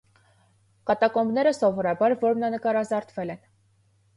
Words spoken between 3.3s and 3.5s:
են։